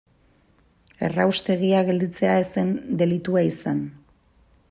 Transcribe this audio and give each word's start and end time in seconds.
Erraustegia 1.07 1.83
gelditzea 1.91 2.33
ez 2.45 2.47
zen 2.57 2.73
delitua 3.03 3.45
izan. 3.51 3.87